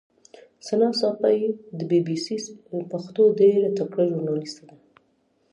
ثنا 0.69 0.89
ساپۍ 0.99 1.39
د 1.77 1.79
بي 1.89 1.99
بي 2.07 2.17
سي 2.25 2.35
پښتو 2.91 3.23
ډېره 3.39 3.69
تکړه 3.77 4.03
ژورنالیسټه 4.11 4.63
ده. 4.69 4.75